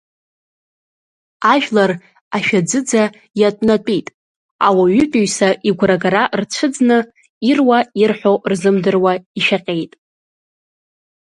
[1.53, 1.91] Ажәлар
[2.35, 3.03] ашәаӡыӡа
[3.39, 4.07] иатәнатәит,
[4.67, 6.97] ауаҩытәыҩса игәрагара рцәыӡны,
[7.49, 9.91] ируа-ирҳәо рзымдыруа ишәаҟьеит.